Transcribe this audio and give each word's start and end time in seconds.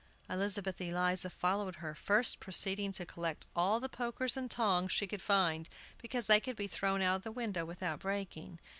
Elizabeth 0.31 0.81
Eliza 0.81 1.29
followed 1.29 1.75
her, 1.75 1.93
first 1.93 2.39
proceeding 2.39 2.91
to 2.91 3.05
collect 3.05 3.45
all 3.55 3.79
the 3.79 3.87
pokers 3.87 4.35
and 4.35 4.49
tongs 4.49 4.91
she 4.91 5.05
could 5.05 5.21
find, 5.21 5.69
because 6.01 6.25
they 6.25 6.39
could 6.39 6.55
be 6.55 6.65
thrown 6.65 7.03
out 7.03 7.17
of 7.17 7.23
the 7.23 7.31
window 7.31 7.63
without 7.65 7.99
breaking. 7.99 8.57